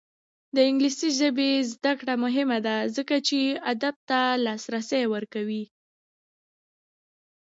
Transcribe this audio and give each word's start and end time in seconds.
د 0.55 0.57
انګلیسي 0.69 1.09
ژبې 1.19 1.49
زده 1.73 1.93
کړه 1.99 2.13
مهمه 2.23 2.57
ده 2.67 2.75
ځکه 2.95 3.15
چې 3.27 3.39
ادب 3.71 3.95
ته 4.09 4.19
لاسرسی 4.45 5.03
ورکوي. 5.13 5.63